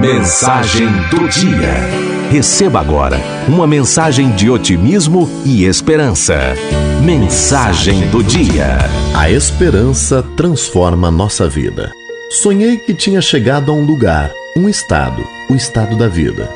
[0.00, 1.72] Mensagem do dia.
[2.30, 6.34] Receba agora uma mensagem de otimismo e esperança.
[7.02, 8.78] Mensagem do dia.
[9.16, 11.90] A esperança transforma nossa vida.
[12.28, 16.50] Sonhei que tinha chegado a um lugar, um estado, o estado da vida.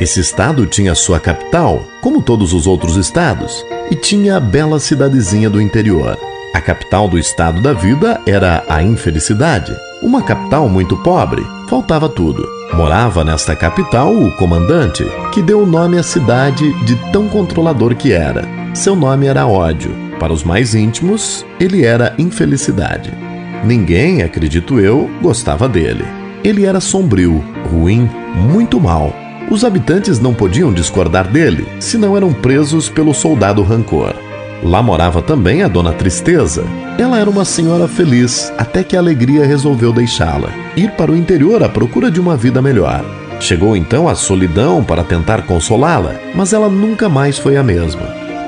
[0.00, 5.50] Esse estado tinha sua capital, como todos os outros estados, e tinha a bela cidadezinha
[5.50, 6.18] do interior.
[6.54, 9.74] A capital do estado da vida era a infelicidade.
[10.12, 12.46] Uma capital muito pobre, faltava tudo.
[12.74, 18.12] Morava nesta capital o comandante, que deu o nome à cidade de tão controlador que
[18.12, 18.46] era.
[18.74, 19.90] Seu nome era ódio.
[20.20, 23.10] Para os mais íntimos, ele era infelicidade.
[23.64, 26.04] Ninguém, acredito eu, gostava dele.
[26.44, 29.14] Ele era sombrio, ruim, muito mal.
[29.50, 34.14] Os habitantes não podiam discordar dele, senão eram presos pelo soldado rancor.
[34.62, 36.64] Lá morava também a Dona Tristeza.
[36.96, 41.64] Ela era uma senhora feliz, até que a alegria resolveu deixá-la, ir para o interior
[41.64, 43.04] à procura de uma vida melhor.
[43.40, 48.02] Chegou então a solidão para tentar consolá-la, mas ela nunca mais foi a mesma.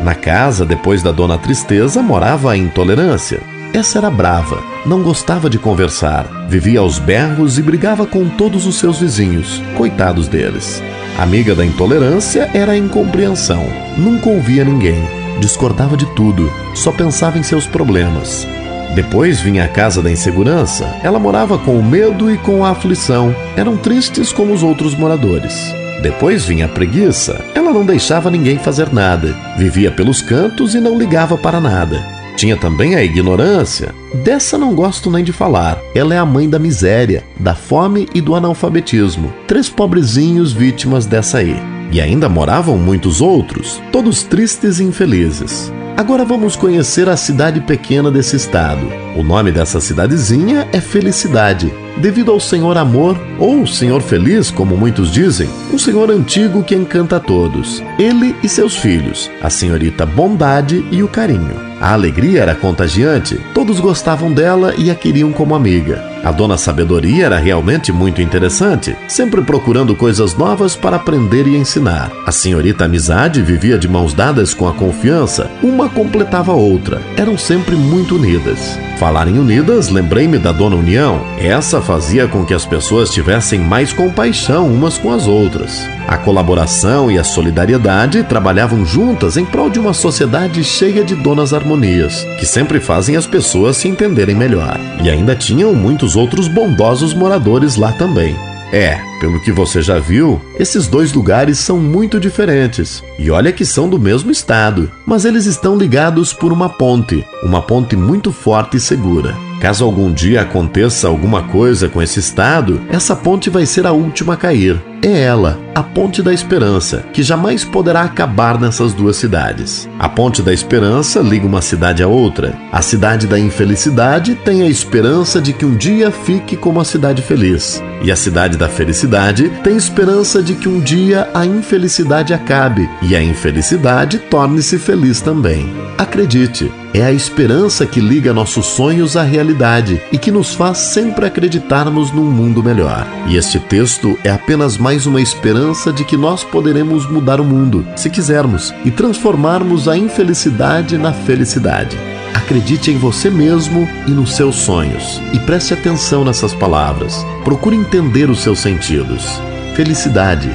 [0.04, 3.40] Na casa, depois da Dona Tristeza, morava a intolerância.
[3.72, 8.76] Essa era brava, não gostava de conversar, vivia aos berros e brigava com todos os
[8.76, 10.80] seus vizinhos, coitados deles.
[11.18, 13.66] Amiga da intolerância era a incompreensão,
[13.98, 18.46] nunca ouvia ninguém discordava de tudo, só pensava em seus problemas.
[18.94, 20.86] Depois vinha a casa da insegurança.
[21.02, 23.34] Ela morava com o medo e com a aflição.
[23.56, 25.74] Eram tristes como os outros moradores.
[26.00, 27.44] Depois vinha a preguiça.
[27.54, 29.34] Ela não deixava ninguém fazer nada.
[29.58, 32.04] Vivia pelos cantos e não ligava para nada.
[32.36, 33.94] Tinha também a ignorância.
[34.12, 35.80] Dessa não gosto nem de falar.
[35.94, 39.32] Ela é a mãe da miséria, da fome e do analfabetismo.
[39.48, 41.73] Três pobrezinhos vítimas dessa aí.
[41.94, 45.72] E ainda moravam muitos outros, todos tristes e infelizes.
[45.96, 48.84] Agora vamos conhecer a cidade pequena desse estado.
[49.16, 55.12] O nome dessa cidadezinha é Felicidade, devido ao Senhor Amor, ou Senhor Feliz, como muitos
[55.12, 60.84] dizem, um Senhor antigo que encanta a todos, ele e seus filhos, a senhorita Bondade
[60.90, 61.73] e o Carinho.
[61.84, 66.02] A alegria era contagiante, todos gostavam dela e a queriam como amiga.
[66.24, 72.10] A dona Sabedoria era realmente muito interessante, sempre procurando coisas novas para aprender e ensinar.
[72.24, 77.36] A senhorita Amizade vivia de mãos dadas com a confiança, uma completava a outra, eram
[77.36, 78.78] sempre muito unidas.
[78.98, 81.20] Falar em unidas, lembrei-me da Dona União.
[81.36, 85.86] Essa fazia com que as pessoas tivessem mais compaixão umas com as outras.
[86.06, 91.52] A colaboração e a solidariedade trabalhavam juntas em prol de uma sociedade cheia de donas
[91.74, 94.78] harmonias, que sempre fazem as pessoas se entenderem melhor.
[95.02, 98.34] E ainda tinham muitos outros bondosos moradores lá também.
[98.72, 103.02] É, pelo que você já viu, esses dois lugares são muito diferentes.
[103.18, 107.60] E olha que são do mesmo estado, mas eles estão ligados por uma ponte, uma
[107.60, 109.36] ponte muito forte e segura.
[109.64, 114.34] Caso algum dia aconteça alguma coisa com esse estado, essa ponte vai ser a última
[114.34, 114.78] a cair.
[115.00, 119.88] É ela, a Ponte da Esperança, que jamais poderá acabar nessas duas cidades.
[119.98, 122.54] A Ponte da Esperança liga uma cidade a outra.
[122.70, 127.22] A cidade da infelicidade tem a esperança de que um dia fique como a cidade
[127.22, 127.82] feliz.
[128.02, 133.16] E a cidade da felicidade tem esperança de que um dia a infelicidade acabe e
[133.16, 135.72] a infelicidade torne-se feliz também.
[135.96, 141.26] Acredite, é a esperança que liga nossos sonhos à realidade e que nos faz sempre
[141.26, 143.04] acreditarmos num mundo melhor.
[143.26, 147.84] E este texto é apenas mais uma esperança de que nós poderemos mudar o mundo,
[147.96, 151.98] se quisermos, e transformarmos a infelicidade na felicidade.
[152.32, 155.20] Acredite em você mesmo e nos seus sonhos.
[155.32, 157.26] E preste atenção nessas palavras.
[157.42, 159.40] Procure entender os seus sentidos.
[159.74, 160.48] Felicidade.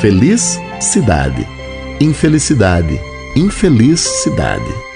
[0.00, 1.44] Feliz cidade.
[2.00, 3.00] Infelicidade.
[3.34, 4.89] Infeliz cidade.